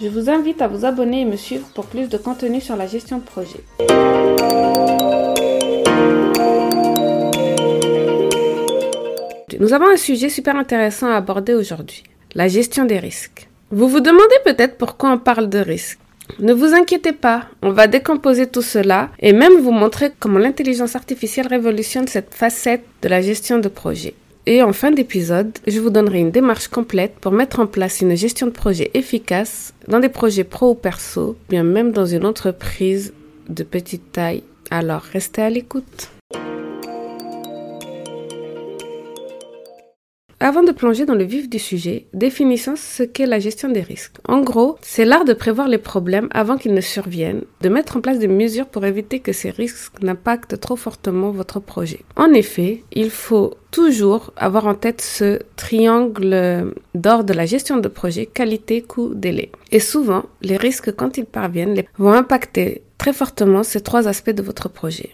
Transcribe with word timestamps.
Je 0.00 0.06
vous 0.06 0.30
invite 0.30 0.62
à 0.62 0.68
vous 0.68 0.84
abonner 0.84 1.22
et 1.22 1.24
me 1.24 1.34
suivre 1.34 1.66
pour 1.74 1.86
plus 1.86 2.08
de 2.08 2.16
contenu 2.18 2.60
sur 2.60 2.76
la 2.76 2.86
gestion 2.86 3.18
de 3.18 3.24
projet. 3.24 3.58
Nous 9.58 9.72
avons 9.74 9.88
un 9.92 9.96
sujet 9.96 10.28
super 10.28 10.54
intéressant 10.54 11.08
à 11.08 11.16
aborder 11.16 11.54
aujourd'hui, 11.54 12.04
la 12.36 12.46
gestion 12.46 12.84
des 12.84 13.00
risques. 13.00 13.48
Vous 13.72 13.88
vous 13.88 13.98
demandez 13.98 14.36
peut-être 14.44 14.78
pourquoi 14.78 15.10
on 15.10 15.18
parle 15.18 15.48
de 15.48 15.58
risques. 15.58 15.98
Ne 16.38 16.52
vous 16.52 16.74
inquiétez 16.74 17.12
pas, 17.12 17.46
on 17.62 17.72
va 17.72 17.88
décomposer 17.88 18.46
tout 18.46 18.62
cela 18.62 19.08
et 19.18 19.32
même 19.32 19.54
vous 19.54 19.72
montrer 19.72 20.12
comment 20.20 20.38
l'intelligence 20.38 20.94
artificielle 20.94 21.48
révolutionne 21.48 22.06
cette 22.06 22.34
facette 22.34 22.84
de 23.02 23.08
la 23.08 23.20
gestion 23.20 23.58
de 23.58 23.68
projet. 23.68 24.14
Et 24.50 24.62
en 24.62 24.72
fin 24.72 24.90
d'épisode, 24.90 25.58
je 25.66 25.78
vous 25.78 25.90
donnerai 25.90 26.20
une 26.20 26.30
démarche 26.30 26.68
complète 26.68 27.16
pour 27.20 27.32
mettre 27.32 27.60
en 27.60 27.66
place 27.66 28.00
une 28.00 28.16
gestion 28.16 28.46
de 28.46 28.52
projet 28.52 28.90
efficace 28.94 29.74
dans 29.88 30.00
des 30.00 30.08
projets 30.08 30.42
pro 30.42 30.70
ou 30.70 30.74
perso, 30.74 31.36
bien 31.50 31.64
même 31.64 31.92
dans 31.92 32.06
une 32.06 32.24
entreprise 32.24 33.12
de 33.50 33.62
petite 33.62 34.10
taille. 34.10 34.42
Alors 34.70 35.02
restez 35.02 35.42
à 35.42 35.50
l'écoute. 35.50 36.08
Avant 40.40 40.62
de 40.62 40.70
plonger 40.70 41.04
dans 41.04 41.16
le 41.16 41.24
vif 41.24 41.48
du 41.48 41.58
sujet, 41.58 42.06
définissons 42.14 42.76
ce 42.76 43.02
qu'est 43.02 43.26
la 43.26 43.40
gestion 43.40 43.70
des 43.70 43.80
risques. 43.80 44.14
En 44.28 44.40
gros, 44.40 44.76
c'est 44.82 45.04
l'art 45.04 45.24
de 45.24 45.32
prévoir 45.32 45.66
les 45.66 45.78
problèmes 45.78 46.28
avant 46.30 46.56
qu'ils 46.56 46.74
ne 46.74 46.80
surviennent, 46.80 47.42
de 47.60 47.68
mettre 47.68 47.96
en 47.96 48.00
place 48.00 48.20
des 48.20 48.28
mesures 48.28 48.68
pour 48.68 48.84
éviter 48.84 49.18
que 49.18 49.32
ces 49.32 49.50
risques 49.50 50.00
n'impactent 50.00 50.60
trop 50.60 50.76
fortement 50.76 51.32
votre 51.32 51.58
projet. 51.58 52.02
En 52.14 52.32
effet, 52.32 52.84
il 52.92 53.10
faut 53.10 53.54
toujours 53.72 54.32
avoir 54.36 54.68
en 54.68 54.76
tête 54.76 55.00
ce 55.00 55.40
triangle 55.56 56.72
d'or 56.94 57.24
de 57.24 57.32
la 57.32 57.44
gestion 57.44 57.78
de 57.78 57.88
projet 57.88 58.26
qualité, 58.26 58.82
coût, 58.82 59.14
délai. 59.14 59.50
Et 59.72 59.80
souvent, 59.80 60.22
les 60.42 60.56
risques, 60.56 60.94
quand 60.94 61.18
ils 61.18 61.26
parviennent, 61.26 61.82
vont 61.98 62.12
impacter 62.12 62.82
très 62.96 63.12
fortement 63.12 63.64
ces 63.64 63.80
trois 63.80 64.06
aspects 64.06 64.30
de 64.30 64.42
votre 64.42 64.68
projet. 64.68 65.10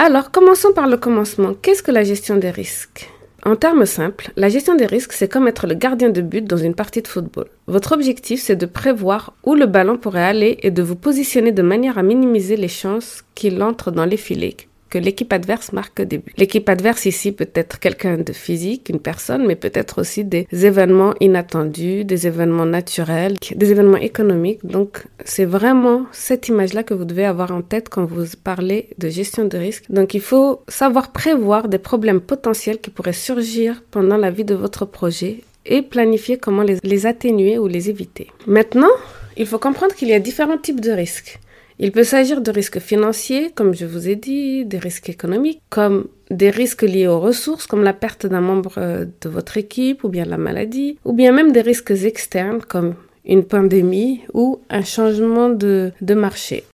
Alors, 0.00 0.30
commençons 0.30 0.72
par 0.72 0.86
le 0.86 0.96
commencement. 0.96 1.54
Qu'est-ce 1.60 1.82
que 1.82 1.90
la 1.90 2.04
gestion 2.04 2.36
des 2.36 2.52
risques? 2.52 3.10
En 3.44 3.56
termes 3.56 3.84
simples, 3.84 4.30
la 4.36 4.48
gestion 4.48 4.76
des 4.76 4.86
risques, 4.86 5.12
c'est 5.12 5.26
comme 5.26 5.48
être 5.48 5.66
le 5.66 5.74
gardien 5.74 6.08
de 6.08 6.20
but 6.20 6.44
dans 6.44 6.56
une 6.56 6.76
partie 6.76 7.02
de 7.02 7.08
football. 7.08 7.48
Votre 7.66 7.90
objectif, 7.90 8.40
c'est 8.40 8.54
de 8.54 8.66
prévoir 8.66 9.32
où 9.42 9.56
le 9.56 9.66
ballon 9.66 9.96
pourrait 9.96 10.22
aller 10.22 10.58
et 10.62 10.70
de 10.70 10.82
vous 10.82 10.94
positionner 10.94 11.50
de 11.50 11.62
manière 11.62 11.98
à 11.98 12.04
minimiser 12.04 12.56
les 12.56 12.68
chances 12.68 13.24
qu'il 13.34 13.60
entre 13.60 13.90
dans 13.90 14.04
les 14.04 14.16
filets, 14.16 14.56
que 14.90 14.98
l'équipe 14.98 15.32
adverse 15.32 15.72
marque 15.72 16.00
au 16.00 16.04
début. 16.04 16.32
L'équipe 16.36 16.68
adverse 16.68 17.06
ici 17.06 17.32
peut 17.32 17.50
être 17.54 17.78
quelqu'un 17.78 18.18
de 18.18 18.32
physique, 18.32 18.88
une 18.88 19.00
personne, 19.00 19.46
mais 19.46 19.56
peut-être 19.56 20.00
aussi 20.00 20.24
des 20.24 20.46
événements 20.52 21.14
inattendus, 21.20 22.04
des 22.04 22.26
événements 22.26 22.66
naturels, 22.66 23.36
des 23.54 23.70
événements 23.70 23.98
économiques. 23.98 24.64
Donc 24.64 25.04
c'est 25.24 25.44
vraiment 25.44 26.06
cette 26.12 26.48
image-là 26.48 26.82
que 26.82 26.94
vous 26.94 27.04
devez 27.04 27.24
avoir 27.24 27.52
en 27.52 27.62
tête 27.62 27.88
quand 27.88 28.04
vous 28.04 28.24
parlez 28.42 28.88
de 28.98 29.08
gestion 29.08 29.44
de 29.44 29.56
risque. 29.58 29.84
Donc 29.90 30.14
il 30.14 30.20
faut 30.20 30.62
savoir 30.68 31.12
prévoir 31.12 31.68
des 31.68 31.78
problèmes 31.78 32.20
potentiels 32.20 32.78
qui 32.78 32.90
pourraient 32.90 33.12
surgir 33.12 33.82
pendant 33.90 34.16
la 34.16 34.30
vie 34.30 34.44
de 34.44 34.54
votre 34.54 34.84
projet 34.84 35.40
et 35.66 35.82
planifier 35.82 36.38
comment 36.38 36.62
les, 36.62 36.78
les 36.82 37.06
atténuer 37.06 37.58
ou 37.58 37.66
les 37.66 37.90
éviter. 37.90 38.28
Maintenant, 38.46 38.88
il 39.36 39.46
faut 39.46 39.58
comprendre 39.58 39.94
qu'il 39.94 40.08
y 40.08 40.14
a 40.14 40.18
différents 40.18 40.58
types 40.58 40.80
de 40.80 40.90
risques. 40.90 41.38
Il 41.80 41.92
peut 41.92 42.02
s'agir 42.02 42.40
de 42.40 42.50
risques 42.50 42.80
financiers, 42.80 43.52
comme 43.54 43.72
je 43.72 43.86
vous 43.86 44.08
ai 44.08 44.16
dit, 44.16 44.64
des 44.64 44.78
risques 44.78 45.10
économiques, 45.10 45.62
comme 45.70 46.08
des 46.28 46.50
risques 46.50 46.82
liés 46.82 47.06
aux 47.06 47.20
ressources, 47.20 47.68
comme 47.68 47.84
la 47.84 47.92
perte 47.92 48.26
d'un 48.26 48.40
membre 48.40 48.74
euh, 48.78 49.04
de 49.20 49.28
votre 49.28 49.56
équipe 49.58 50.02
ou 50.02 50.08
bien 50.08 50.24
la 50.24 50.38
maladie, 50.38 50.98
ou 51.04 51.12
bien 51.12 51.30
même 51.30 51.52
des 51.52 51.60
risques 51.60 51.92
externes, 51.92 52.62
comme 52.62 52.96
une 53.24 53.44
pandémie 53.44 54.22
ou 54.34 54.60
un 54.70 54.82
changement 54.82 55.50
de, 55.50 55.92
de 56.00 56.14
marché. 56.14 56.64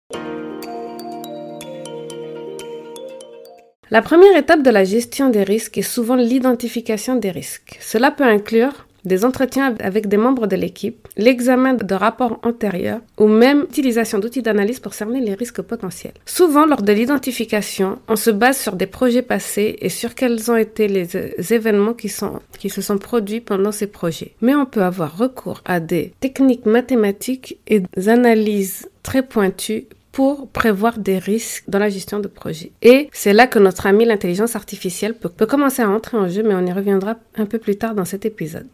La 3.91 4.01
première 4.01 4.39
étape 4.39 4.63
de 4.63 4.71
la 4.71 4.85
gestion 4.85 5.29
des 5.29 5.43
risques 5.43 5.77
est 5.77 5.83
souvent 5.83 6.17
l'identification 6.17 7.17
des 7.17 7.31
risques. 7.31 7.77
Cela 7.83 8.11
peut 8.11 8.25
inclure 8.25 8.87
des 9.05 9.25
entretiens 9.25 9.75
avec 9.81 10.09
des 10.09 10.17
membres 10.17 10.47
de 10.47 10.57
l'équipe, 10.57 11.09
l'examen 11.17 11.75
de 11.75 11.95
rapports 11.95 12.39
antérieurs 12.43 13.01
ou 13.19 13.27
même 13.27 13.63
l'utilisation 13.63 14.19
d'outils 14.19 14.43
d'analyse 14.43 14.81
pour 14.81 14.95
cerner 14.95 15.21
les 15.21 15.35
risques 15.35 15.63
potentiels. 15.63 16.15
Souvent, 16.27 16.67
lors 16.67 16.83
de 16.83 16.93
l'identification, 16.93 17.99
on 18.09 18.17
se 18.17 18.31
base 18.31 18.59
sur 18.59 18.77
des 18.77 18.87
projets 18.87 19.23
passés 19.23 19.77
et 19.81 19.89
sur 19.89 20.15
quels 20.15 20.51
ont 20.51 20.57
été 20.57 20.89
les 20.89 21.09
événements 21.53 21.95
qui, 21.95 22.09
sont, 22.09 22.41
qui 22.59 22.71
se 22.71 22.83
sont 22.83 22.99
produits 22.99 23.41
pendant 23.41 23.73
ces 23.73 23.87
projets. 23.87 24.33
Mais 24.41 24.55
on 24.55 24.67
peut 24.67 24.83
avoir 24.83 25.17
recours 25.17 25.63
à 25.65 25.81
des 25.81 26.13
techniques 26.21 26.67
mathématiques 26.67 27.59
et 27.67 27.81
des 27.81 28.09
analyses 28.09 28.89
très 29.03 29.23
pointues 29.23 29.87
pour 30.15 30.47
prévoir 30.47 30.99
des 30.99 31.19
risques 31.19 31.65
dans 31.67 31.81
la 31.81 31.89
gestion 31.89 32.21
de 32.21 32.29
projet. 32.29 32.71
Et 32.83 33.11
c'est 33.13 33.33
là 33.33 33.49
que 33.49 33.59
notre 33.59 33.87
ami 33.87 34.05
l'intelligence 34.05 34.55
artificielle 34.55 35.15
peut, 35.15 35.29
peut, 35.29 35.45
commencer 35.45 35.83
à 35.83 35.91
entrer 35.91 36.17
en 36.17 36.29
jeu, 36.29 36.45
mais 36.45 36.55
on 36.55 36.65
y 36.65 36.73
reviendra 36.73 37.17
un 37.37 37.47
peu 37.47 37.59
plus 37.59 37.77
tard 37.77 37.97
dans 37.97 38.05
cet 38.05 38.25
épisode. 38.25 38.69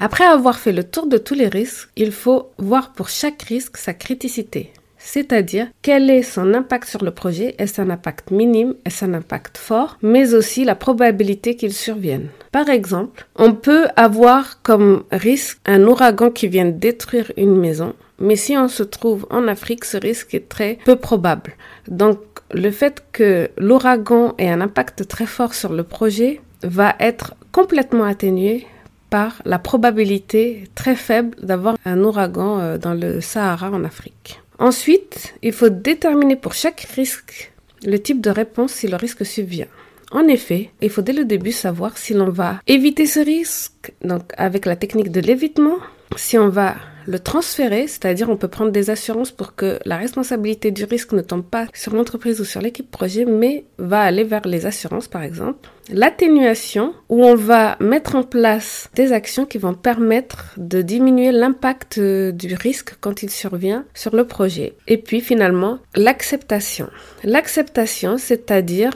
Après 0.00 0.24
avoir 0.24 0.58
fait 0.58 0.72
le 0.72 0.84
tour 0.84 1.06
de 1.06 1.18
tous 1.18 1.34
les 1.34 1.48
risques, 1.48 1.90
il 1.96 2.12
faut 2.12 2.48
voir 2.56 2.94
pour 2.94 3.10
chaque 3.10 3.42
risque 3.42 3.76
sa 3.76 3.92
criticité. 3.92 4.72
C'est-à-dire 4.96 5.68
quel 5.82 6.08
est 6.08 6.22
son 6.22 6.54
impact 6.54 6.88
sur 6.88 7.04
le 7.04 7.10
projet, 7.10 7.54
est-ce 7.58 7.82
un 7.82 7.90
impact 7.90 8.30
minime, 8.30 8.74
est-ce 8.86 9.04
un 9.04 9.12
impact 9.12 9.58
fort, 9.58 9.98
mais 10.00 10.32
aussi 10.32 10.64
la 10.64 10.74
probabilité 10.74 11.56
qu'il 11.56 11.74
survienne. 11.74 12.28
Par 12.52 12.70
exemple, 12.70 13.26
on 13.36 13.52
peut 13.52 13.86
avoir 13.96 14.62
comme 14.62 15.04
risque 15.12 15.58
un 15.66 15.82
ouragan 15.82 16.30
qui 16.30 16.48
vient 16.48 16.64
détruire 16.64 17.30
une 17.36 17.56
maison, 17.56 17.94
mais 18.18 18.36
si 18.36 18.56
on 18.56 18.68
se 18.68 18.82
trouve 18.82 19.26
en 19.30 19.48
Afrique, 19.48 19.84
ce 19.84 19.96
risque 19.96 20.34
est 20.34 20.48
très 20.48 20.78
peu 20.84 20.96
probable. 20.96 21.54
Donc, 21.88 22.18
le 22.52 22.70
fait 22.70 23.04
que 23.12 23.50
l'ouragan 23.56 24.34
ait 24.38 24.48
un 24.48 24.60
impact 24.60 25.08
très 25.08 25.26
fort 25.26 25.54
sur 25.54 25.72
le 25.72 25.82
projet 25.82 26.40
va 26.62 26.94
être 27.00 27.34
complètement 27.52 28.04
atténué 28.04 28.66
par 29.10 29.40
la 29.44 29.58
probabilité 29.58 30.64
très 30.74 30.96
faible 30.96 31.36
d'avoir 31.42 31.76
un 31.84 32.02
ouragan 32.02 32.58
euh, 32.58 32.78
dans 32.78 32.94
le 32.94 33.20
Sahara 33.20 33.70
en 33.70 33.84
Afrique. 33.84 34.40
Ensuite, 34.58 35.34
il 35.42 35.52
faut 35.52 35.68
déterminer 35.68 36.36
pour 36.36 36.54
chaque 36.54 36.80
risque 36.94 37.52
le 37.84 37.98
type 37.98 38.20
de 38.20 38.30
réponse 38.30 38.72
si 38.72 38.88
le 38.88 38.96
risque 38.96 39.24
subvient. 39.24 39.68
En 40.12 40.26
effet, 40.28 40.70
il 40.80 40.90
faut 40.90 41.02
dès 41.02 41.12
le 41.12 41.24
début 41.24 41.52
savoir 41.52 41.98
si 41.98 42.14
l'on 42.14 42.30
va 42.30 42.60
éviter 42.66 43.06
ce 43.06 43.20
risque, 43.20 43.92
donc 44.02 44.32
avec 44.36 44.64
la 44.64 44.76
technique 44.76 45.10
de 45.10 45.20
l'évitement, 45.20 45.78
si 46.16 46.38
on 46.38 46.48
va 46.48 46.74
le 47.06 47.18
transférer, 47.18 47.86
c'est-à-dire 47.86 48.28
on 48.28 48.36
peut 48.36 48.48
prendre 48.48 48.72
des 48.72 48.90
assurances 48.90 49.30
pour 49.30 49.54
que 49.54 49.78
la 49.84 49.96
responsabilité 49.96 50.70
du 50.70 50.84
risque 50.84 51.12
ne 51.12 51.22
tombe 51.22 51.44
pas 51.44 51.66
sur 51.72 51.94
l'entreprise 51.94 52.40
ou 52.40 52.44
sur 52.44 52.60
l'équipe 52.60 52.90
projet, 52.90 53.24
mais 53.24 53.64
va 53.78 54.02
aller 54.02 54.24
vers 54.24 54.46
les 54.46 54.66
assurances 54.66 55.08
par 55.08 55.22
exemple. 55.22 55.70
L'atténuation, 55.90 56.94
où 57.08 57.24
on 57.24 57.36
va 57.36 57.76
mettre 57.78 58.16
en 58.16 58.24
place 58.24 58.90
des 58.94 59.12
actions 59.12 59.46
qui 59.46 59.58
vont 59.58 59.74
permettre 59.74 60.52
de 60.56 60.82
diminuer 60.82 61.30
l'impact 61.30 62.00
du 62.00 62.54
risque 62.54 62.96
quand 63.00 63.22
il 63.22 63.30
survient 63.30 63.84
sur 63.94 64.16
le 64.16 64.26
projet. 64.26 64.74
Et 64.88 64.98
puis 64.98 65.20
finalement, 65.20 65.78
l'acceptation. 65.94 66.88
L'acceptation, 67.22 68.18
c'est-à-dire 68.18 68.90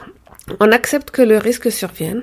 on 0.58 0.72
accepte 0.72 1.12
que 1.12 1.22
le 1.22 1.38
risque 1.38 1.70
survienne, 1.70 2.22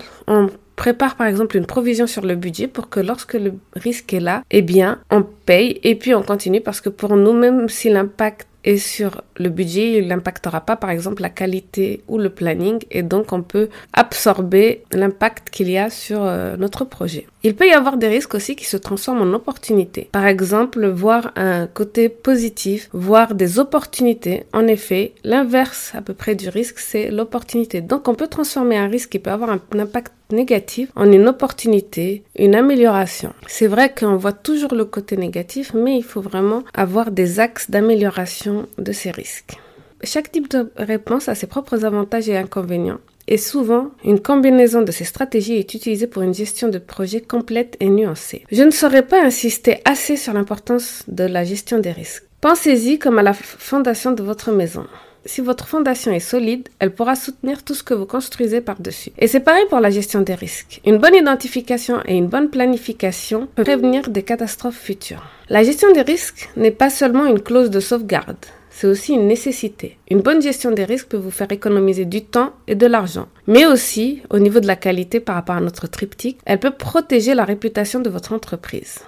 prépare 0.77 1.15
par 1.15 1.27
exemple 1.27 1.57
une 1.57 1.65
provision 1.65 2.07
sur 2.07 2.25
le 2.25 2.35
budget 2.35 2.67
pour 2.67 2.87
que 2.87 3.01
lorsque 3.01 3.33
le 3.33 3.55
risque 3.73 4.13
est 4.13 4.21
là, 4.21 4.43
eh 4.51 4.61
bien, 4.61 4.99
on 5.11 5.23
paye 5.23 5.81
et 5.83 5.95
puis 5.95 6.13
on 6.13 6.21
continue 6.21 6.61
parce 6.61 6.79
que 6.79 6.89
pour 6.89 7.17
nous, 7.17 7.33
même 7.33 7.67
si 7.67 7.89
l'impact 7.89 8.47
et 8.63 8.77
sur 8.77 9.21
le 9.37 9.49
budget, 9.49 9.97
il 9.97 10.07
n'impactera 10.07 10.61
pas 10.61 10.75
par 10.75 10.89
exemple 10.89 11.21
la 11.21 11.29
qualité 11.29 12.03
ou 12.07 12.17
le 12.17 12.29
planning 12.29 12.79
et 12.91 13.01
donc 13.01 13.31
on 13.31 13.41
peut 13.41 13.69
absorber 13.93 14.83
l'impact 14.91 15.49
qu'il 15.49 15.69
y 15.69 15.77
a 15.77 15.89
sur 15.89 16.23
euh, 16.23 16.57
notre 16.57 16.83
projet. 16.83 17.27
Il 17.47 17.55
peut 17.55 17.69
y 17.69 17.71
avoir 17.71 17.95
des 17.95 18.09
risques 18.09 18.35
aussi 18.35 18.57
qui 18.57 18.65
se 18.65 18.75
transforment 18.75 19.21
en 19.21 19.33
opportunités. 19.33 20.09
Par 20.11 20.27
exemple, 20.27 20.85
voir 20.85 21.31
un 21.37 21.65
côté 21.65 22.09
positif, 22.09 22.89
voir 22.91 23.35
des 23.35 23.57
opportunités. 23.57 24.43
En 24.51 24.67
effet, 24.67 25.13
l'inverse 25.23 25.93
à 25.95 26.01
peu 26.01 26.13
près 26.13 26.35
du 26.35 26.49
risque, 26.49 26.79
c'est 26.79 27.09
l'opportunité. 27.09 27.79
Donc 27.79 28.09
on 28.09 28.15
peut 28.15 28.27
transformer 28.27 28.75
un 28.75 28.89
risque 28.89 29.11
qui 29.11 29.19
peut 29.19 29.31
avoir 29.31 29.51
un 29.51 29.79
impact 29.79 30.11
négatif 30.29 30.89
en 30.97 31.09
une 31.09 31.29
opportunité, 31.29 32.21
une 32.37 32.53
amélioration. 32.53 33.31
C'est 33.47 33.67
vrai 33.67 33.93
qu'on 33.97 34.17
voit 34.17 34.33
toujours 34.33 34.75
le 34.75 34.83
côté 34.83 35.15
négatif, 35.15 35.73
mais 35.73 35.95
il 35.95 36.03
faut 36.03 36.19
vraiment 36.19 36.65
avoir 36.73 37.11
des 37.11 37.39
axes 37.39 37.71
d'amélioration 37.71 38.67
de 38.77 38.91
ces 38.91 39.11
risques. 39.11 39.55
Chaque 40.03 40.33
type 40.33 40.49
de 40.51 40.69
réponse 40.75 41.29
a 41.29 41.35
ses 41.35 41.47
propres 41.47 41.85
avantages 41.85 42.27
et 42.27 42.35
inconvénients. 42.35 42.99
Et 43.29 43.37
souvent, 43.37 43.91
une 44.05 44.21
combinaison 44.21 44.81
de 44.81 44.91
ces 44.91 45.03
stratégies 45.03 45.57
est 45.57 45.73
utilisée 45.73 46.07
pour 46.07 46.21
une 46.21 46.33
gestion 46.33 46.69
de 46.69 46.77
projet 46.77 47.19
complète 47.19 47.75
et 47.81 47.89
nuancée. 47.89 48.45
Je 48.51 48.63
ne 48.63 48.71
saurais 48.71 49.05
pas 49.05 49.21
insister 49.21 49.81
assez 49.83 50.15
sur 50.15 50.33
l'importance 50.33 51.03
de 51.09 51.25
la 51.25 51.43
gestion 51.43 51.79
des 51.79 51.91
risques. 51.91 52.23
Pensez-y 52.39 52.99
comme 52.99 53.19
à 53.19 53.23
la 53.23 53.33
fondation 53.33 54.11
de 54.11 54.23
votre 54.23 54.51
maison. 54.51 54.85
Si 55.25 55.41
votre 55.41 55.67
fondation 55.67 56.13
est 56.13 56.21
solide, 56.21 56.69
elle 56.79 56.93
pourra 56.93 57.15
soutenir 57.15 57.63
tout 57.63 57.73
ce 57.73 57.83
que 57.83 57.93
vous 57.93 58.05
construisez 58.05 58.61
par-dessus. 58.61 59.11
Et 59.19 59.27
c'est 59.27 59.41
pareil 59.41 59.65
pour 59.69 59.81
la 59.81 59.89
gestion 59.89 60.21
des 60.21 60.35
risques. 60.35 60.79
Une 60.85 60.99
bonne 60.99 61.15
identification 61.15 61.97
et 62.05 62.15
une 62.15 62.27
bonne 62.27 62.49
planification 62.49 63.49
peuvent 63.53 63.65
prévenir 63.65 64.09
des 64.09 64.23
catastrophes 64.23 64.79
futures. 64.79 65.25
La 65.49 65.63
gestion 65.63 65.91
des 65.91 66.01
risques 66.01 66.49
n'est 66.55 66.71
pas 66.71 66.89
seulement 66.89 67.25
une 67.25 67.41
clause 67.41 67.69
de 67.69 67.81
sauvegarde 67.81 68.37
c'est 68.77 68.85
aussi 68.85 69.13
une 69.13 69.25
nécessité. 69.25 69.97
Une 70.11 70.21
bonne 70.21 70.39
gestion 70.39 70.69
des 70.69 70.85
risques 70.85 71.07
peut 71.07 71.17
vous 71.17 71.31
faire 71.31 71.51
économiser 71.51 72.05
du 72.05 72.23
temps 72.23 72.53
et 72.67 72.75
de 72.75 72.85
l'argent. 72.85 73.27
Mais 73.47 73.65
aussi, 73.65 74.21
au 74.29 74.37
niveau 74.37 74.59
de 74.59 74.67
la 74.67 74.75
qualité 74.75 75.19
par 75.19 75.33
rapport 75.33 75.55
à 75.55 75.61
notre 75.61 75.87
triptyque, 75.87 76.37
elle 76.45 76.59
peut 76.59 76.69
protéger 76.69 77.33
la 77.33 77.43
réputation 77.43 78.01
de 78.01 78.11
votre 78.11 78.33
entreprise. 78.33 78.99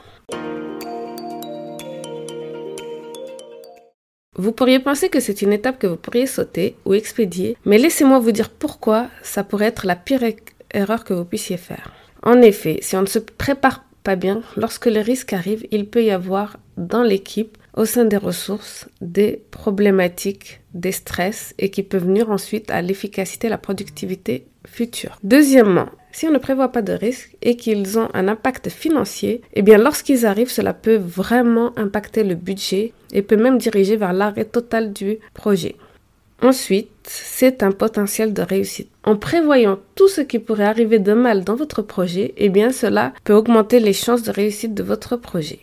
Vous 4.36 4.52
pourriez 4.54 4.80
penser 4.80 5.10
que 5.10 5.20
c'est 5.20 5.44
une 5.44 5.54
étape 5.54 5.78
que 5.78 5.86
vous 5.86 5.98
pourriez 5.98 6.26
sauter 6.26 6.76
ou 6.86 6.96
expédier, 6.96 7.56
mais 7.64 7.78
laissez-moi 7.78 8.18
vous 8.18 8.32
dire 8.32 8.50
pourquoi 8.50 9.06
ça 9.22 9.44
pourrait 9.44 9.68
être 9.68 9.86
la 9.86 9.96
pire 9.96 10.24
erreur 10.74 11.04
que 11.04 11.14
vous 11.14 11.26
puissiez 11.26 11.58
faire. 11.58 11.92
En 12.24 12.42
effet, 12.42 12.80
si 12.82 12.96
on 12.96 13.02
ne 13.02 13.06
se 13.06 13.20
prépare 13.20 13.84
pas 14.04 14.16
bien, 14.16 14.42
lorsque 14.58 14.88
le 14.88 15.02
risque 15.02 15.34
arrive, 15.34 15.68
il 15.70 15.86
peut 15.86 16.04
y 16.04 16.10
avoir 16.10 16.58
dans 16.78 17.04
l'équipe 17.04 17.59
au 17.76 17.86
sein 17.86 18.06
des 18.06 18.18
ressources 18.18 18.88
des 19.02 19.44
problématiques, 19.52 20.62
des 20.74 20.92
stress 20.92 21.54
et 21.58 21.70
qui 21.70 21.84
peuvent 21.84 22.08
nuire 22.08 22.30
ensuite 22.30 22.72
à 22.72 22.82
l'efficacité 22.82 23.48
et 23.48 23.50
la 23.50 23.58
productivité 23.58 24.46
future. 24.68 25.18
Deuxièmement, 25.24 25.90
si 26.12 26.28
on 26.28 26.32
ne 26.32 26.38
prévoit 26.38 26.72
pas 26.72 26.82
de 26.82 26.94
risques 26.94 27.36
et 27.42 27.56
qu'ils 27.56 28.00
ont 28.00 28.10
un 28.14 28.28
impact 28.28 28.70
financier, 28.70 29.42
eh 29.54 29.62
lorsqu'ils 29.62 30.26
arrivent, 30.26 30.52
cela 30.52 30.74
peut 30.74 30.98
vraiment 30.98 31.78
impacter 31.78 32.24
le 32.24 32.36
budget 32.36 32.94
et 33.14 33.22
peut 33.22 33.38
même 33.38 33.58
diriger 33.58 33.96
vers 33.96 34.14
l'arrêt 34.14 34.46
total 34.46 34.92
du 34.92 35.20
projet. 35.34 35.76
Ensuite, 36.42 36.90
c'est 37.04 37.64
un 37.64 37.72
potentiel 37.72 38.34
de 38.34 38.42
réussite. 38.42 38.90
En 39.04 39.18
prévoyant 39.18 39.80
tout 39.96 40.08
ce 40.08 40.22
qui 40.22 40.40
pourrait 40.40 40.64
arriver 40.64 41.00
de 41.00 41.14
mal 41.14 41.44
dans 41.44 41.56
votre 41.56 41.82
projet, 41.82 42.34
eh 42.38 42.50
cela 42.72 43.14
peut 43.26 43.34
augmenter 43.34 43.80
les 43.80 43.94
chances 43.94 44.24
de 44.24 44.32
réussite 44.32 44.74
de 44.74 44.84
votre 44.84 45.18
projet. 45.18 45.60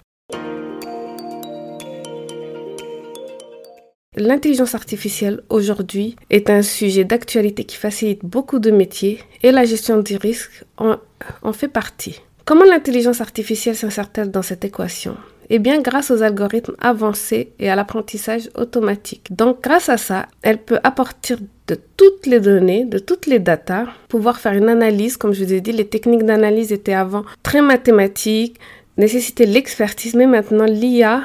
L'intelligence 4.18 4.74
artificielle 4.74 5.42
aujourd'hui 5.50 6.16
est 6.30 6.48
un 6.48 6.62
sujet 6.62 7.04
d'actualité 7.04 7.64
qui 7.64 7.76
facilite 7.76 8.24
beaucoup 8.24 8.58
de 8.58 8.70
métiers 8.70 9.20
et 9.42 9.52
la 9.52 9.66
gestion 9.66 9.98
des 9.98 10.16
risques 10.16 10.64
en, 10.78 10.96
en 11.42 11.52
fait 11.52 11.68
partie. 11.68 12.22
Comment 12.46 12.64
l'intelligence 12.64 13.20
artificielle 13.20 13.76
s'insère-t-elle 13.76 14.30
dans 14.30 14.40
cette 14.40 14.64
équation? 14.64 15.18
Eh 15.50 15.58
bien, 15.58 15.82
grâce 15.82 16.10
aux 16.10 16.22
algorithmes 16.22 16.76
avancés 16.80 17.52
et 17.58 17.68
à 17.68 17.76
l'apprentissage 17.76 18.48
automatique. 18.54 19.26
Donc, 19.30 19.62
grâce 19.62 19.90
à 19.90 19.98
ça, 19.98 20.26
elle 20.42 20.58
peut 20.58 20.80
apporter 20.82 21.34
de 21.66 21.78
toutes 21.98 22.24
les 22.26 22.40
données, 22.40 22.86
de 22.86 22.98
toutes 22.98 23.26
les 23.26 23.38
datas, 23.38 23.86
pouvoir 24.08 24.40
faire 24.40 24.54
une 24.54 24.70
analyse. 24.70 25.18
Comme 25.18 25.34
je 25.34 25.44
vous 25.44 25.52
ai 25.52 25.60
dit, 25.60 25.72
les 25.72 25.86
techniques 25.86 26.24
d'analyse 26.24 26.72
étaient 26.72 26.94
avant 26.94 27.24
très 27.42 27.60
mathématiques, 27.60 28.58
nécessitaient 28.96 29.46
l'expertise, 29.46 30.14
mais 30.14 30.26
maintenant 30.26 30.64
l'IA 30.64 31.22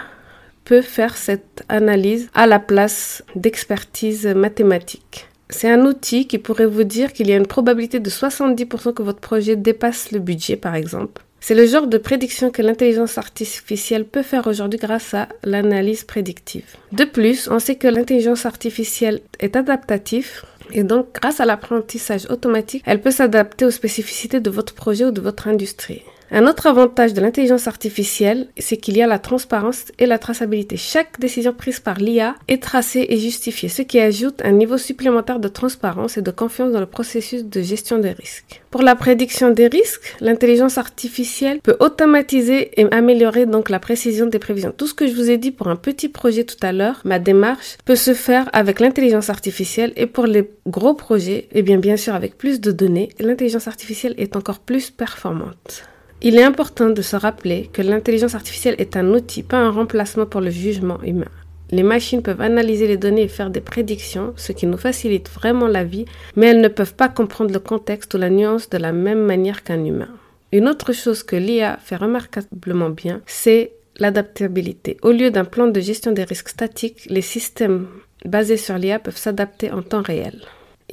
peut 0.72 0.82
faire 0.82 1.18
cette 1.18 1.66
analyse 1.68 2.30
à 2.34 2.48
la 2.48 2.58
place 2.58 3.26
d'expertise 3.36 4.26
mathématique. 4.26 5.28
C'est 5.50 5.70
un 5.70 5.86
outil 5.86 6.28
qui 6.28 6.38
pourrait 6.38 6.66
vous 6.66 6.86
dire 6.86 7.12
qu'il 7.12 7.28
y 7.28 7.34
a 7.34 7.36
une 7.36 7.46
probabilité 7.46 8.00
de 8.00 8.10
70% 8.10 8.94
que 8.94 9.04
votre 9.04 9.20
projet 9.20 9.58
dépasse 9.58 10.14
le 10.14 10.20
budget, 10.20 10.56
par 10.56 10.76
exemple. 10.76 11.24
C'est 11.42 11.56
le 11.56 11.66
genre 11.66 11.88
de 11.88 11.98
prédiction 11.98 12.52
que 12.52 12.62
l'intelligence 12.62 13.18
artificielle 13.18 14.06
peut 14.06 14.22
faire 14.22 14.48
aujourd'hui 14.48 14.80
grâce 14.80 15.14
à 15.14 15.28
l'analyse 15.44 16.06
prédictive. 16.06 16.78
De 16.94 17.04
plus, 17.04 17.50
on 17.50 17.60
sait 17.60 17.76
que 17.76 17.90
l'intelligence 17.90 18.46
artificielle 18.46 19.20
est 19.42 19.58
adaptative 19.58 20.46
et 20.72 20.84
donc 20.84 21.08
grâce 21.16 21.42
à 21.42 21.46
l'apprentissage 21.46 22.28
automatique, 22.30 22.84
elle 22.86 23.02
peut 23.02 23.12
s'adapter 23.12 23.66
aux 23.66 23.72
spécificités 23.72 24.40
de 24.40 24.50
votre 24.50 24.74
projet 24.74 25.04
ou 25.04 25.12
de 25.12 25.20
votre 25.20 25.50
industrie. 25.50 26.04
Un 26.34 26.48
autre 26.48 26.68
avantage 26.68 27.14
de 27.14 27.20
l'intelligence 27.20 27.68
artificielle, 27.68 28.48
c'est 28.58 28.78
qu'il 28.78 28.96
y 28.96 29.02
a 29.02 29.08
la 29.08 29.20
transparence 29.20 29.92
et 30.00 30.06
la 30.06 30.18
traçabilité. 30.18 30.78
Chaque 30.78 31.20
décision 31.20 31.52
prise 31.52 31.82
par 31.82 31.98
l'IA 31.98 32.36
est 32.48 32.64
tracée 32.64 33.06
et 33.10 33.18
justifiée, 33.18 33.68
ce 33.68 33.82
qui 33.82 34.00
ajoute 34.00 34.42
un 34.46 34.54
niveau 34.54 34.78
supplémentaire 34.78 35.42
de 35.42 35.50
transparence 35.50 36.18
et 36.18 36.22
de 36.22 36.32
confiance 36.32 36.72
dans 36.72 36.80
le 36.80 36.86
processus 36.86 37.44
de 37.44 37.62
gestion 37.62 37.98
des 37.98 38.12
risques. 38.14 38.62
Pour 38.72 38.82
la 38.82 38.96
prédiction 38.96 39.52
des 39.52 39.68
risques, 39.68 40.16
l'intelligence 40.22 40.78
artificielle 40.78 41.60
peut 41.60 41.76
automatiser 41.82 42.80
et 42.80 42.90
améliorer 42.92 43.46
donc 43.46 43.70
la 43.70 43.80
précision 43.80 44.26
des 44.26 44.40
prévisions. 44.40 44.74
Tout 44.76 44.88
ce 44.88 44.94
que 44.94 45.08
je 45.08 45.14
vous 45.14 45.30
ai 45.30 45.38
dit 45.38 45.52
pour 45.52 45.68
un 45.68 45.76
petit 45.76 46.08
projet 46.08 46.46
tout 46.46 46.56
à 46.62 46.72
l'heure, 46.72 47.02
ma 47.04 47.20
démarche 47.20 47.76
peut 47.84 47.98
se 47.98 48.14
faire 48.14 48.50
avec 48.54 48.80
l'intelligence 48.80 49.30
artificielle 49.30 49.92
et 49.98 50.06
pour 50.06 50.28
les 50.28 50.50
gros 50.66 50.94
projets, 50.94 51.50
et 51.52 51.60
eh 51.60 51.62
bien 51.62 51.78
bien 51.78 51.98
sûr 51.98 52.16
avec 52.16 52.38
plus 52.38 52.62
de 52.62 52.72
données, 52.72 53.10
l'intelligence 53.20 53.68
artificielle 53.68 54.16
est 54.18 54.38
encore 54.38 54.60
plus 54.60 54.92
performante. 54.92 55.91
Il 56.24 56.38
est 56.38 56.44
important 56.44 56.92
de 56.92 57.02
se 57.02 57.16
rappeler 57.16 57.68
que 57.74 57.82
l'intelligence 57.82 58.36
artificielle 58.36 58.76
est 58.78 58.96
un 58.96 59.10
outil, 59.12 59.42
pas 59.42 59.58
un 59.58 59.72
remplacement 59.72 60.28
pour 60.28 60.40
le 60.40 60.52
jugement 60.52 61.02
humain. 61.02 61.32
Les 61.72 61.82
machines 61.82 62.22
peuvent 62.22 62.42
analyser 62.42 62.86
les 62.86 62.98
données 62.98 63.24
et 63.24 63.28
faire 63.28 63.50
des 63.50 63.60
prédictions, 63.62 64.34
ce 64.36 64.52
qui 64.52 64.68
nous 64.68 64.78
facilite 64.78 65.30
vraiment 65.30 65.68
la 65.68 65.84
vie, 65.84 66.06
mais 66.36 66.48
elles 66.48 66.62
ne 66.62 66.68
peuvent 66.68 66.94
pas 66.94 67.10
comprendre 67.10 67.52
le 67.52 67.60
contexte 67.60 68.14
ou 68.14 68.18
la 68.20 68.30
nuance 68.30 68.70
de 68.70 68.78
la 68.78 68.92
même 68.92 69.24
manière 69.26 69.64
qu'un 69.64 69.84
humain. 69.84 70.10
Une 70.52 70.70
autre 70.70 70.94
chose 70.94 71.24
que 71.24 71.36
l'IA 71.36 71.80
fait 71.82 71.96
remarquablement 71.96 72.92
bien, 72.92 73.22
c'est 73.26 73.72
l'adaptabilité. 73.98 74.98
Au 75.02 75.12
lieu 75.12 75.32
d'un 75.32 75.46
plan 75.46 75.68
de 75.68 75.80
gestion 75.80 76.12
des 76.12 76.26
risques 76.26 76.50
statiques, 76.50 77.08
les 77.10 77.22
systèmes 77.22 77.88
basés 78.26 78.58
sur 78.58 78.78
l'IA 78.78 79.00
peuvent 79.00 79.18
s'adapter 79.18 79.72
en 79.72 79.82
temps 79.82 80.04
réel. 80.04 80.42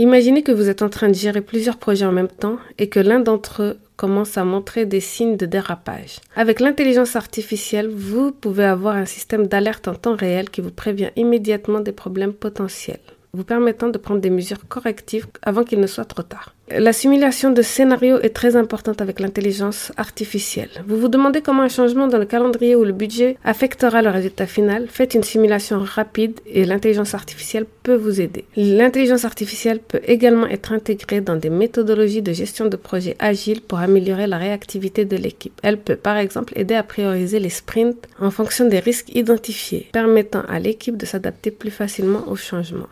Imaginez 0.01 0.45
que 0.45 0.53
vous 0.53 0.69
êtes 0.69 0.83
en 0.83 0.89
train 0.89 1.09
de 1.09 1.15
gérer 1.15 1.41
plusieurs 1.41 1.77
projets 1.77 2.05
en 2.05 2.13
même 2.13 2.29
temps 2.29 2.59
et 2.79 2.89
que 2.89 3.01
l'un 3.01 3.19
d'entre 3.19 3.63
eux 3.63 3.79
commence 3.97 4.39
à 4.39 4.45
montrer 4.45 4.87
des 4.87 5.01
signes 5.01 5.37
de 5.37 5.45
dérapage. 5.45 6.21
Avec 6.37 6.61
l'intelligence 6.61 7.17
artificielle, 7.17 7.89
vous 7.89 8.31
pouvez 8.31 8.65
avoir 8.65 8.95
un 8.95 9.07
système 9.07 9.49
d'alerte 9.49 9.89
en 9.89 9.95
temps 9.95 10.15
réel 10.15 10.51
qui 10.51 10.61
vous 10.61 10.71
prévient 10.71 11.11
immédiatement 11.17 11.81
des 11.81 11.91
problèmes 11.91 12.33
potentiels 12.33 13.01
vous 13.39 13.45
permettant 13.45 13.89
de 13.89 13.99
prendre 13.99 14.21
des 14.21 14.31
mesures 14.31 14.67
correctives 14.69 15.29
avant 15.43 15.63
qu'il 15.63 15.79
ne 15.79 15.87
soit 15.87 16.05
trop 16.05 16.23
tard. 16.23 16.57
La 16.71 16.93
simulation 16.93 17.51
de 17.51 17.63
scénarios 17.63 18.19
est 18.21 18.35
très 18.41 18.55
importante 18.57 19.01
avec 19.01 19.21
l'intelligence 19.21 19.93
artificielle. 19.97 20.69
Vous 20.87 20.99
vous 20.99 21.09
demandez 21.09 21.41
comment 21.41 21.63
un 21.63 21.69
changement 21.69 22.09
dans 22.09 22.19
le 22.19 22.27
calendrier 22.27 22.75
ou 22.75 22.85
le 22.85 22.93
budget 22.93 23.39
affectera 23.45 24.03
le 24.03 24.11
résultat 24.11 24.47
final. 24.47 24.87
Faites 24.89 25.15
une 25.15 25.23
simulation 25.23 25.79
rapide 25.79 26.41
et 26.47 26.67
l'intelligence 26.67 27.15
artificielle 27.15 27.65
peut 27.85 27.95
vous 27.95 28.21
aider. 28.21 28.45
L'intelligence 28.57 29.25
artificielle 29.25 29.79
peut 29.79 30.01
également 30.05 30.47
être 30.49 30.73
intégrée 30.73 31.23
dans 31.23 31.37
des 31.37 31.49
méthodologies 31.49 32.23
de 32.23 32.33
gestion 32.33 32.67
de 32.67 32.77
projets 32.77 33.17
agiles 33.19 33.63
pour 33.63 33.79
améliorer 33.79 34.27
la 34.27 34.37
réactivité 34.37 35.05
de 35.05 35.17
l'équipe. 35.17 35.59
Elle 35.63 35.79
peut 35.79 35.97
par 35.97 36.17
exemple 36.17 36.53
aider 36.57 36.75
à 36.75 36.83
prioriser 36.83 37.39
les 37.39 37.51
sprints 37.51 38.09
en 38.21 38.31
fonction 38.31 38.69
des 38.69 38.81
risques 38.81 39.15
identifiés, 39.15 39.89
permettant 39.93 40.43
à 40.49 40.59
l'équipe 40.59 40.99
de 40.99 41.07
s'adapter 41.07 41.51
plus 41.51 41.71
facilement 41.71 42.25
aux 42.29 42.37
changements. 42.37 42.89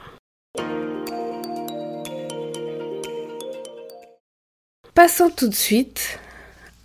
Passons 4.97 5.29
tout 5.29 5.49
de 5.49 5.55
suite 5.55 6.19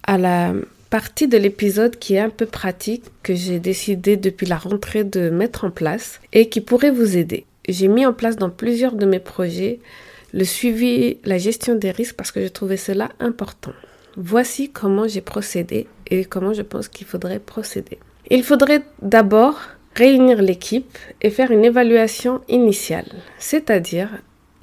à 0.04 0.18
la 0.18 0.52
partie 0.90 1.30
de 1.30 1.38
l'épisode 1.38 1.98
qui 1.98 2.16
est 2.16 2.20
un 2.20 2.30
peu 2.30 2.46
pratique 2.46 3.06
que 3.24 3.34
j'ai 3.34 3.62
décidé 3.62 4.18
depuis 4.18 4.46
la 4.46 4.58
rentrée 4.58 5.06
de 5.06 5.30
mettre 5.30 5.64
en 5.64 5.72
place 5.72 6.20
et 6.34 6.50
qui 6.50 6.60
pourrait 6.60 6.92
vous 6.92 7.16
aider. 7.16 7.46
J'ai 7.70 7.88
mis 7.88 8.06
en 8.06 8.12
place 8.12 8.36
dans 8.36 8.50
plusieurs 8.50 8.96
de 8.96 9.06
mes 9.06 9.22
projets 9.22 9.80
le 10.34 10.44
suivi, 10.44 11.20
la 11.24 11.38
gestion 11.38 11.76
des 11.76 11.92
risques 11.92 12.18
parce 12.18 12.34
que 12.34 12.42
je 12.42 12.50
trouvais 12.50 12.76
cela 12.76 13.12
important. 13.22 13.72
Voici 14.18 14.70
comment 14.70 15.08
j'ai 15.08 15.22
procédé 15.22 15.88
et 16.08 16.26
comment 16.26 16.52
je 16.52 16.64
pense 16.64 16.90
qu'il 16.90 17.08
faudrait 17.08 17.40
procéder. 17.40 17.98
Il 18.30 18.44
faudrait 18.44 18.84
d'abord 19.02 19.58
réunir 19.96 20.42
l'équipe 20.42 20.98
et 21.22 21.30
faire 21.30 21.52
une 21.52 21.64
évaluation 21.64 22.42
initiale, 22.50 23.08
c'est-à-dire 23.40 24.10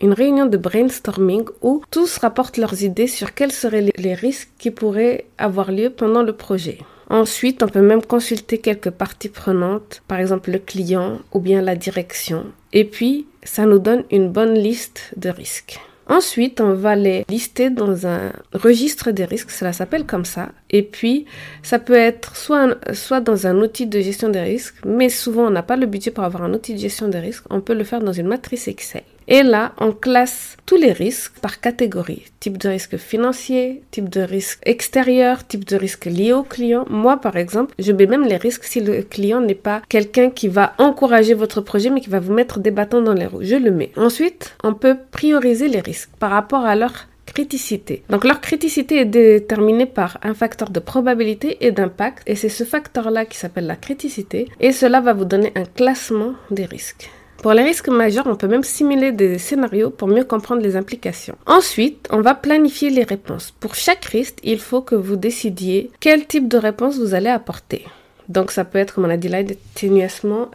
une 0.01 0.13
réunion 0.13 0.47
de 0.47 0.57
brainstorming 0.57 1.45
où 1.63 1.83
tous 1.91 2.19
rapportent 2.19 2.57
leurs 2.57 2.83
idées 2.83 3.07
sur 3.07 3.35
quels 3.35 3.53
seraient 3.53 3.93
les 3.97 4.15
risques 4.15 4.51
qui 4.59 4.71
pourraient 4.71 5.27
avoir 5.39 5.73
lieu 5.73 5.91
pendant 5.91 6.23
le 6.23 6.33
projet. 6.33 6.79
Ensuite, 7.11 7.63
on 7.63 7.69
peut 7.69 7.81
même 7.81 8.03
consulter 8.03 8.59
quelques 8.59 8.91
parties 8.91 9.31
prenantes, 9.31 10.03
par 10.09 10.21
exemple 10.21 10.51
le 10.51 10.59
client 10.59 11.21
ou 11.33 11.41
bien 11.41 11.63
la 11.63 11.75
direction. 11.75 12.45
Et 12.73 12.85
puis, 12.85 13.27
ça 13.43 13.65
nous 13.65 13.79
donne 13.79 14.05
une 14.11 14.29
bonne 14.29 14.55
liste 14.55 15.13
de 15.17 15.31
risques. 15.31 15.81
Ensuite, 16.07 16.61
on 16.63 16.73
va 16.73 16.97
les 16.97 17.25
lister 17.29 17.69
dans 17.69 18.07
un 18.07 18.33
registre 18.55 19.11
des 19.11 19.27
risques, 19.27 19.51
cela 19.51 19.75
s'appelle 19.75 20.07
comme 20.07 20.25
ça. 20.25 20.51
Et 20.71 20.83
puis, 20.83 21.27
ça 21.63 21.79
peut 21.79 21.95
être 21.95 22.35
soit, 22.37 23.21
dans 23.21 23.47
un 23.47 23.57
outil 23.61 23.87
de 23.87 24.01
gestion 24.01 24.31
des 24.31 24.41
risques, 24.41 24.77
mais 24.87 25.11
souvent 25.11 25.47
on 25.47 25.51
n'a 25.51 25.63
pas 25.63 25.77
le 25.77 25.87
budget 25.87 26.11
pour 26.11 26.25
avoir 26.25 26.45
un 26.45 26.55
outil 26.55 26.75
de 26.75 26.79
gestion 26.79 27.09
des 27.09 27.21
risques. 27.21 27.45
On 27.51 27.61
peut 27.61 27.75
le 27.75 27.85
faire 27.85 28.01
dans 28.01 28.13
une 28.13 28.29
matrice 28.29 28.69
Excel. 28.69 29.03
Et 29.31 29.43
là, 29.43 29.73
on 29.79 29.93
classe 29.93 30.57
tous 30.65 30.77
les 30.77 30.93
risques 30.93 31.39
par 31.43 31.61
catégorie. 31.61 32.25
Type 32.41 32.57
de 32.57 32.71
risque 32.71 32.97
financier, 32.97 33.83
type 33.91 34.09
de 34.09 34.23
risque 34.23 34.61
extérieur, 34.65 35.47
type 35.47 35.67
de 35.67 35.77
risque 35.77 36.07
lié 36.07 36.33
au 36.33 36.43
client. 36.43 36.87
Moi, 36.89 37.19
par 37.19 37.37
exemple, 37.37 37.75
je 37.79 37.93
mets 37.93 38.07
même 38.07 38.25
les 38.25 38.39
risques 38.39 38.65
si 38.65 38.81
le 38.81 39.03
client 39.03 39.43
n'est 39.43 39.55
pas 39.55 39.83
quelqu'un 39.91 40.31
qui 40.31 40.49
va 40.49 40.73
encourager 40.79 41.35
votre 41.35 41.61
projet, 41.61 41.91
mais 41.91 42.01
qui 42.01 42.09
va 42.09 42.21
vous 42.21 42.33
mettre 42.33 42.59
des 42.59 42.71
bâtons 42.71 43.03
dans 43.03 43.13
les 43.13 43.27
roues. 43.27 43.43
Je 43.43 43.57
le 43.57 43.71
mets. 43.71 43.93
Ensuite, 43.97 44.57
on 44.65 44.73
peut 44.73 44.97
prioriser 45.11 45.69
les 45.69 45.81
risques 45.81 46.11
par 46.19 46.31
rapport 46.31 46.65
à 46.65 46.75
leur 46.75 47.07
criticité. 47.27 48.03
Donc 48.09 48.25
leur 48.25 48.41
criticité 48.41 49.01
est 49.01 49.05
déterminée 49.05 49.85
par 49.85 50.19
un 50.23 50.33
facteur 50.33 50.71
de 50.71 50.81
probabilité 50.81 51.59
et 51.61 51.73
d'impact 51.73 52.23
et 52.27 52.35
c'est 52.35 52.49
ce 52.49 52.65
facteur-là 52.65 53.27
qui 53.27 53.37
s'appelle 53.37 53.67
la 53.67 53.77
criticité 53.77 54.49
et 54.61 54.73
cela 54.73 55.03
va 55.03 55.13
vous 55.13 55.27
donner 55.27 55.53
un 55.55 55.67
classement 55.67 56.33
des 56.51 56.65
risques. 56.65 57.11
Pour 57.43 57.53
les 57.53 57.63
risques 57.63 57.89
majeurs, 57.89 58.27
on 58.27 58.35
peut 58.35 58.49
même 58.49 58.65
simuler 58.65 59.13
des 59.13 59.39
scénarios 59.39 59.91
pour 59.91 60.09
mieux 60.09 60.25
comprendre 60.25 60.61
les 60.61 60.75
implications. 60.75 61.37
Ensuite, 61.47 62.09
on 62.11 62.21
va 62.21 62.35
planifier 62.35 62.91
les 62.91 63.05
réponses. 63.05 63.55
Pour 63.61 63.77
chaque 63.77 64.05
risque, 64.07 64.39
il 64.43 64.59
faut 64.59 64.83
que 64.83 64.97
vous 64.97 65.15
décidiez 65.15 65.93
quel 66.01 66.27
type 66.27 66.49
de 66.49 66.59
réponse 66.59 66.99
vous 66.99 67.15
allez 67.15 67.31
apporter. 67.31 67.85
Donc 68.29 68.51
ça 68.51 68.65
peut 68.65 68.79
être, 68.79 68.95
comme 68.95 69.05
on 69.05 69.11
a 69.11 69.17
dit, 69.17 69.29
l'atténuation, 69.29 70.49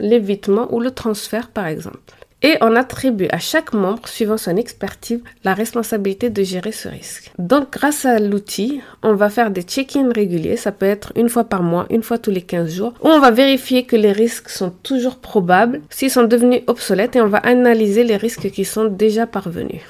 l'évitement 0.00 0.74
ou 0.74 0.80
le 0.80 0.90
transfert 0.90 1.48
par 1.48 1.66
exemple 1.66 2.00
et 2.42 2.56
on 2.60 2.76
attribue 2.76 3.28
à 3.30 3.38
chaque 3.38 3.72
membre, 3.72 4.06
suivant 4.08 4.36
son 4.36 4.56
expertise, 4.56 5.20
la 5.44 5.54
responsabilité 5.54 6.30
de 6.30 6.42
gérer 6.42 6.72
ce 6.72 6.88
risque. 6.88 7.32
Donc, 7.38 7.72
grâce 7.72 8.04
à 8.04 8.18
l'outil, 8.18 8.80
on 9.02 9.14
va 9.14 9.28
faire 9.28 9.50
des 9.50 9.62
check-ins 9.62 10.12
réguliers, 10.12 10.56
ça 10.56 10.72
peut 10.72 10.86
être 10.86 11.12
une 11.16 11.28
fois 11.28 11.44
par 11.44 11.62
mois, 11.62 11.86
une 11.90 12.02
fois 12.02 12.18
tous 12.18 12.30
les 12.30 12.42
15 12.42 12.72
jours, 12.72 12.94
où 13.02 13.08
on 13.08 13.20
va 13.20 13.30
vérifier 13.30 13.84
que 13.84 13.96
les 13.96 14.12
risques 14.12 14.50
sont 14.50 14.70
toujours 14.70 15.16
probables, 15.16 15.80
s'ils 15.90 16.10
sont 16.10 16.24
devenus 16.24 16.62
obsolètes, 16.66 17.16
et 17.16 17.20
on 17.20 17.28
va 17.28 17.38
analyser 17.38 18.04
les 18.04 18.16
risques 18.16 18.50
qui 18.50 18.64
sont 18.64 18.84
déjà 18.84 19.26
parvenus. 19.26 19.82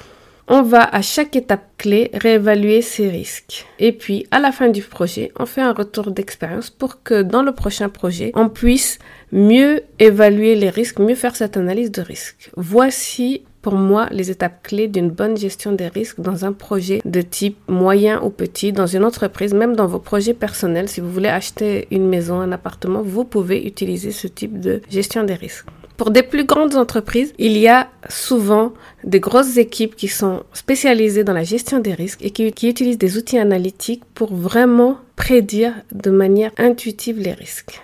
On 0.51 0.63
va 0.63 0.81
à 0.81 1.03
chaque 1.03 1.35
étape 1.35 1.61
clé 1.77 2.09
réévaluer 2.11 2.81
ces 2.81 3.07
risques. 3.07 3.67
Et 3.77 3.91
puis, 3.91 4.25
à 4.31 4.39
la 4.39 4.51
fin 4.51 4.69
du 4.69 4.81
projet, 4.81 5.31
on 5.37 5.45
fait 5.45 5.61
un 5.61 5.73
retour 5.73 6.09
d'expérience 6.09 6.71
pour 6.71 7.03
que 7.03 7.21
dans 7.21 7.43
le 7.43 7.51
prochain 7.51 7.87
projet, 7.87 8.31
on 8.33 8.49
puisse 8.49 8.97
mieux 9.31 9.81
évaluer 9.99 10.55
les 10.55 10.69
risques, 10.69 10.99
mieux 10.99 11.15
faire 11.15 11.35
cette 11.35 11.57
analyse 11.57 11.91
de 11.91 12.01
risque. 12.01 12.51
Voici 12.55 13.43
pour 13.61 13.75
moi 13.75 14.07
les 14.11 14.31
étapes 14.31 14.63
clés 14.63 14.87
d'une 14.87 15.09
bonne 15.09 15.37
gestion 15.37 15.73
des 15.73 15.87
risques 15.87 16.21
dans 16.21 16.45
un 16.45 16.53
projet 16.53 17.01
de 17.05 17.21
type 17.21 17.57
moyen 17.67 18.21
ou 18.23 18.29
petit, 18.29 18.71
dans 18.71 18.87
une 18.87 19.03
entreprise, 19.03 19.53
même 19.53 19.75
dans 19.75 19.87
vos 19.87 19.99
projets 19.99 20.33
personnels. 20.33 20.87
Si 20.87 21.01
vous 21.01 21.11
voulez 21.11 21.29
acheter 21.29 21.87
une 21.91 22.07
maison, 22.07 22.39
un 22.39 22.51
appartement, 22.51 23.01
vous 23.01 23.25
pouvez 23.25 23.65
utiliser 23.65 24.11
ce 24.11 24.27
type 24.27 24.59
de 24.59 24.81
gestion 24.89 25.23
des 25.23 25.33
risques. 25.33 25.65
Pour 25.97 26.11
des 26.11 26.23
plus 26.23 26.45
grandes 26.45 26.75
entreprises, 26.75 27.33
il 27.37 27.57
y 27.57 27.67
a 27.67 27.89
souvent 28.07 28.73
des 29.03 29.19
grosses 29.19 29.57
équipes 29.57 29.97
qui 29.97 30.07
sont 30.07 30.43
spécialisées 30.53 31.25
dans 31.25 31.33
la 31.33 31.43
gestion 31.43 31.79
des 31.79 31.93
risques 31.93 32.23
et 32.23 32.29
qui, 32.29 32.53
qui 32.53 32.69
utilisent 32.69 32.97
des 32.97 33.17
outils 33.17 33.37
analytiques 33.37 34.03
pour 34.13 34.33
vraiment 34.33 34.99
prédire 35.17 35.73
de 35.91 36.09
manière 36.09 36.51
intuitive 36.57 37.19
les 37.19 37.33
risques. 37.33 37.81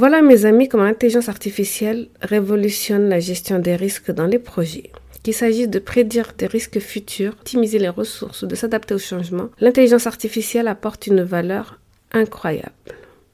Voilà 0.00 0.22
mes 0.22 0.46
amis 0.46 0.66
comment 0.66 0.84
l'intelligence 0.84 1.28
artificielle 1.28 2.08
révolutionne 2.22 3.10
la 3.10 3.20
gestion 3.20 3.58
des 3.58 3.76
risques 3.76 4.10
dans 4.10 4.24
les 4.24 4.38
projets. 4.38 4.90
Qu'il 5.22 5.34
s'agisse 5.34 5.68
de 5.68 5.78
prédire 5.78 6.32
des 6.38 6.46
risques 6.46 6.80
futurs, 6.80 7.34
optimiser 7.34 7.78
les 7.78 7.90
ressources 7.90 8.40
ou 8.40 8.46
de 8.46 8.54
s'adapter 8.54 8.94
au 8.94 8.98
changement, 8.98 9.50
l'intelligence 9.60 10.06
artificielle 10.06 10.68
apporte 10.68 11.06
une 11.06 11.20
valeur 11.20 11.78
incroyable. 12.12 12.72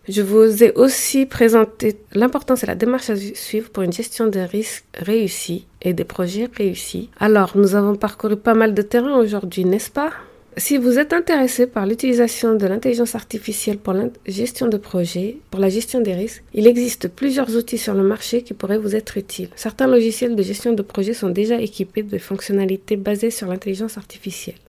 Je 0.09 0.23
vous 0.23 0.65
ai 0.65 0.73
aussi 0.73 1.25
présenté 1.25 1.99
l'importance 2.15 2.65
et 2.65 2.67
la 2.67 2.75
démarche 2.75 3.11
à 3.11 3.17
suivre 3.17 3.71
pour 3.71 3.85
une 3.85 3.93
gestion 3.93 4.27
des 4.27 4.45
risques 4.45 4.87
réussie 4.97 5.69
et 5.83 5.93
des 5.93 6.03
projets 6.03 6.51
réussis. 6.53 7.11
Alors, 7.21 7.53
nous 7.55 7.77
avons 7.77 7.95
parcouru 7.95 8.37
pas 8.37 8.55
mal 8.55 8.75
de 8.75 8.83
terrain 8.83 9.17
aujourd'hui, 9.21 9.65
n'est-ce 9.65 9.93
pas? 9.93 10.11
Si 10.59 10.79
vous 10.79 10.99
êtes 10.99 11.13
intéressé 11.13 11.67
par 11.67 11.87
l'utilisation 11.87 12.55
de 12.55 12.67
l'intelligence 12.67 13.15
artificielle 13.15 13.79
pour 13.79 13.93
la 13.93 14.07
gestion 14.27 14.69
de 14.69 14.79
projets, 14.79 15.37
pour 15.51 15.61
la 15.61 15.69
gestion 15.69 16.01
des 16.01 16.15
risques, 16.15 16.43
il 16.55 16.67
existe 16.67 17.09
plusieurs 17.09 17.55
outils 17.57 17.79
sur 17.79 17.95
le 17.95 18.03
marché 18.03 18.43
qui 18.43 18.55
pourraient 18.55 18.79
vous 18.79 18.97
être 18.97 19.19
utiles. 19.19 19.51
Certains 19.55 19.87
logiciels 19.87 20.35
de 20.35 20.43
gestion 20.43 20.73
de 20.73 20.83
projets 20.83 21.15
sont 21.15 21.29
déjà 21.29 21.61
équipés 21.61 22.03
de 22.03 22.19
fonctionnalités 22.19 22.97
basées 22.97 23.31
sur 23.31 23.49
l'intelligence 23.49 23.99
artificielle. 23.99 24.66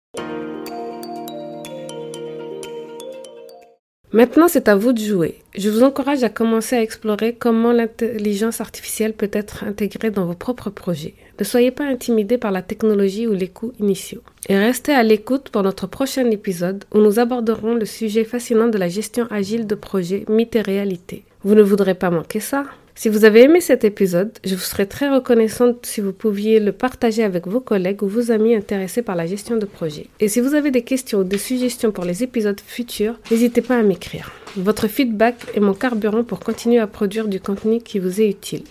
Maintenant, 4.14 4.50
c'est 4.50 4.68
à 4.68 4.76
vous 4.76 4.92
de 4.92 5.00
jouer. 5.00 5.36
Je 5.58 5.70
vous 5.70 5.84
encourage 5.84 6.22
à 6.24 6.30
commencer 6.30 6.76
à 6.76 6.82
explorer 6.82 7.34
comment 7.34 7.72
l'intelligence 7.72 8.60
artificielle 8.60 9.14
peut 9.14 9.30
être 9.32 9.64
intégrée 9.64 10.12
dans 10.12 10.26
vos 10.26 10.34
propres 10.34 10.70
projets. 10.70 11.14
Ne 11.40 11.46
soyez 11.46 11.72
pas 11.72 11.86
intimidés 11.86 12.38
par 12.38 12.52
la 12.52 12.62
technologie 12.62 13.26
ou 13.26 13.32
les 13.32 13.48
coûts 13.48 13.72
initiaux. 13.80 14.22
Et 14.50 14.58
restez 14.58 14.92
à 14.92 15.04
l'écoute 15.04 15.48
pour 15.48 15.64
notre 15.64 15.88
prochain 15.88 16.30
épisode 16.30 16.84
où 16.94 16.98
nous 16.98 17.20
aborderons 17.20 17.76
le 17.76 17.86
sujet 17.86 18.26
fascinant 18.26 18.68
de 18.68 18.78
la 18.78 18.90
gestion 18.90 19.28
agile 19.32 19.66
de 19.66 19.76
projets, 19.76 20.26
mythes 20.28 20.58
et 20.58 20.62
réalité. 20.62 21.24
Vous 21.44 21.56
ne 21.56 21.64
voudrez 21.64 21.96
pas 21.96 22.10
manquer 22.10 22.42
ça 22.42 22.66
si 22.96 23.10
vous 23.10 23.26
avez 23.26 23.44
aimé 23.44 23.62
cet 23.62 23.84
épisode, 23.84 24.32
je 24.44 24.56
vous 24.56 24.62
serais 24.62 24.86
très 24.86 25.10
reconnaissante 25.10 25.86
si 25.86 26.02
vous 26.02 26.14
pouviez 26.14 26.60
le 26.60 26.72
partager 26.72 27.24
avec 27.24 27.48
vos 27.48 27.62
collègues 27.62 28.04
ou 28.04 28.08
vos 28.08 28.32
amis 28.32 28.56
intéressés 28.56 29.02
par 29.02 29.16
la 29.16 29.26
gestion 29.26 29.58
de 29.58 29.66
projet. 29.66 30.08
Et 30.20 30.28
si 30.28 30.42
vous 30.42 30.54
avez 30.56 30.72
des 30.72 30.84
questions 30.84 31.20
ou 31.20 31.24
des 31.24 31.38
suggestions 31.38 31.92
pour 31.92 32.06
les 32.06 32.24
épisodes 32.24 32.60
futurs, 32.60 33.20
n'hésitez 33.32 33.62
pas 33.62 33.78
à 33.78 33.84
m'écrire. 33.84 34.32
Votre 34.58 34.88
feedback 34.88 35.36
est 35.56 35.62
mon 35.62 35.74
carburant 35.74 36.24
pour 36.24 36.40
continuer 36.40 36.80
à 36.80 36.88
produire 36.88 37.28
du 37.28 37.40
contenu 37.40 37.80
qui 37.80 38.00
vous 38.00 38.22
est 38.22 38.30
utile. 38.30 38.64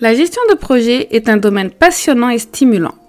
La 0.00 0.14
gestion 0.14 0.42
de 0.50 0.54
projet 0.54 1.08
est 1.10 1.28
un 1.28 1.38
domaine 1.38 1.70
passionnant 1.70 2.30
et 2.30 2.38
stimulant 2.38 2.94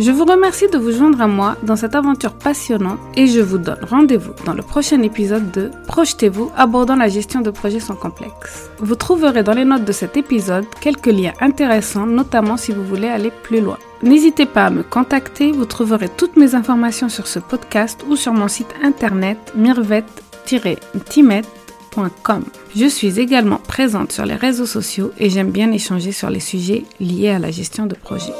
Je 0.00 0.12
vous 0.12 0.24
remercie 0.24 0.68
de 0.68 0.78
vous 0.78 0.92
joindre 0.92 1.20
à 1.20 1.26
moi 1.26 1.56
dans 1.64 1.74
cette 1.74 1.96
aventure 1.96 2.32
passionnante 2.32 3.00
et 3.16 3.26
je 3.26 3.40
vous 3.40 3.58
donne 3.58 3.80
rendez-vous 3.82 4.30
dans 4.46 4.52
le 4.52 4.62
prochain 4.62 5.02
épisode 5.02 5.50
de 5.50 5.72
Projetez-vous 5.88 6.52
abordant 6.56 6.94
la 6.94 7.08
gestion 7.08 7.40
de 7.40 7.50
projets 7.50 7.80
sans 7.80 7.96
complexe. 7.96 8.70
Vous 8.78 8.94
trouverez 8.94 9.42
dans 9.42 9.54
les 9.54 9.64
notes 9.64 9.84
de 9.84 9.90
cet 9.90 10.16
épisode 10.16 10.66
quelques 10.80 11.08
liens 11.08 11.32
intéressants, 11.40 12.06
notamment 12.06 12.56
si 12.56 12.70
vous 12.70 12.84
voulez 12.84 13.08
aller 13.08 13.32
plus 13.42 13.60
loin. 13.60 13.76
N'hésitez 14.04 14.46
pas 14.46 14.66
à 14.66 14.70
me 14.70 14.84
contacter, 14.84 15.50
vous 15.50 15.64
trouverez 15.64 16.08
toutes 16.08 16.36
mes 16.36 16.54
informations 16.54 17.08
sur 17.08 17.26
ce 17.26 17.40
podcast 17.40 18.04
ou 18.08 18.14
sur 18.14 18.32
mon 18.32 18.46
site 18.46 18.72
internet 18.84 19.52
mirvet-timet.com. 19.56 22.44
Je 22.76 22.86
suis 22.86 23.18
également 23.18 23.58
présente 23.58 24.12
sur 24.12 24.26
les 24.26 24.36
réseaux 24.36 24.66
sociaux 24.66 25.10
et 25.18 25.28
j'aime 25.28 25.50
bien 25.50 25.72
échanger 25.72 26.12
sur 26.12 26.30
les 26.30 26.38
sujets 26.38 26.84
liés 27.00 27.30
à 27.30 27.40
la 27.40 27.50
gestion 27.50 27.86
de 27.86 27.96
projet. 27.96 28.32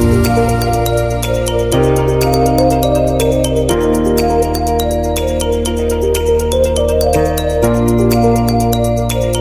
Thank 0.00 1.84
you. 1.84 1.99